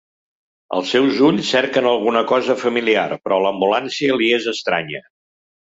Els 0.77 0.93
seus 0.93 1.19
ulls 1.27 1.51
cerquen 1.57 1.89
alguna 1.91 2.25
cosa 2.33 2.57
familiar, 2.63 3.07
però 3.27 3.41
l’ambulància 3.45 4.21
li 4.23 4.35
és 4.39 4.53
estranya. 4.59 5.07